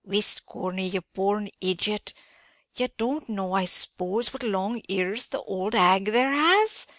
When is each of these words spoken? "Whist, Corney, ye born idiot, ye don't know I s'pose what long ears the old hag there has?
"Whist, 0.03 0.47
Corney, 0.47 0.87
ye 0.87 0.99
born 1.13 1.49
idiot, 1.61 2.15
ye 2.75 2.87
don't 2.97 3.29
know 3.29 3.53
I 3.53 3.65
s'pose 3.65 4.33
what 4.33 4.41
long 4.41 4.81
ears 4.89 5.27
the 5.27 5.43
old 5.43 5.75
hag 5.75 6.05
there 6.05 6.33
has? 6.33 6.87